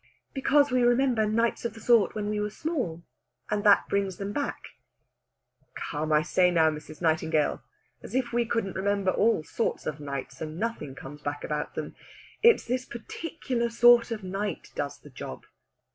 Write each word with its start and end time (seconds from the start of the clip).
"Because 0.33 0.71
we 0.71 0.81
remember 0.81 1.27
nights 1.27 1.63
of 1.63 1.75
the 1.75 1.79
sort 1.79 2.15
when 2.15 2.27
we 2.31 2.39
were 2.39 2.49
small, 2.49 3.03
and 3.51 3.63
that 3.63 3.87
brings 3.87 4.17
them 4.17 4.33
back." 4.33 4.69
"Come, 5.75 6.11
I 6.11 6.23
say 6.23 6.49
now, 6.49 6.71
Mrs. 6.71 7.03
Nightingale! 7.03 7.61
As 8.01 8.15
if 8.15 8.33
we 8.33 8.43
couldn't 8.43 8.75
remember 8.75 9.11
all 9.11 9.43
sorts 9.43 9.85
of 9.85 9.99
nights, 9.99 10.41
and 10.41 10.57
nothing 10.57 10.95
comes 10.95 11.21
back 11.21 11.43
about 11.43 11.75
them. 11.75 11.95
It's 12.41 12.65
this 12.65 12.85
particular 12.85 13.69
sort 13.69 14.09
of 14.09 14.23
night 14.23 14.71
does 14.73 14.97
the 14.99 15.11
job." 15.11 15.45